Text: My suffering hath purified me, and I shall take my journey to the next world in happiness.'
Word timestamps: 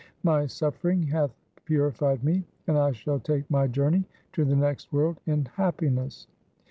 My 0.23 0.47
suffering 0.47 1.03
hath 1.03 1.29
purified 1.65 2.23
me, 2.23 2.43
and 2.65 2.75
I 2.75 2.91
shall 2.91 3.19
take 3.19 3.47
my 3.51 3.67
journey 3.67 4.03
to 4.33 4.43
the 4.43 4.55
next 4.55 4.91
world 4.91 5.19
in 5.27 5.45
happiness.' 5.45 6.25